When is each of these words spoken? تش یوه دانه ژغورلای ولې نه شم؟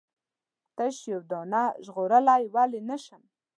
تش 0.75 0.95
یوه 1.11 1.23
دانه 1.31 1.63
ژغورلای 1.85 2.43
ولې 2.53 2.81
نه 2.89 2.97
شم؟ 3.03 3.23